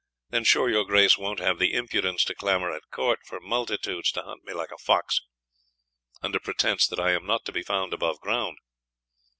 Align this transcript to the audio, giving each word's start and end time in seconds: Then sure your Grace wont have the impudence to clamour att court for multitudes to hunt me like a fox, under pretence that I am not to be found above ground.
Then 0.31 0.45
sure 0.45 0.67
your 0.67 0.83
Grace 0.83 1.15
wont 1.19 1.39
have 1.39 1.59
the 1.59 1.73
impudence 1.75 2.23
to 2.25 2.33
clamour 2.33 2.71
att 2.71 2.89
court 2.89 3.19
for 3.23 3.39
multitudes 3.39 4.11
to 4.13 4.23
hunt 4.23 4.43
me 4.45 4.51
like 4.51 4.71
a 4.71 4.77
fox, 4.79 5.21
under 6.23 6.39
pretence 6.39 6.87
that 6.87 6.99
I 6.99 7.11
am 7.11 7.27
not 7.27 7.45
to 7.45 7.51
be 7.51 7.61
found 7.61 7.93
above 7.93 8.19
ground. 8.19 8.57